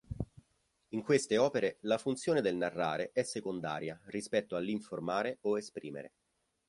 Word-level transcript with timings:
In 0.95 1.03
queste 1.03 1.37
opere 1.37 1.77
la 1.81 1.99
funzione 1.99 2.41
del 2.41 2.55
narrare 2.55 3.11
è 3.13 3.21
secondaria 3.21 4.01
rispetto 4.05 4.55
all"'informare" 4.55 5.37
o 5.41 5.59
"esprimere". 5.59 6.13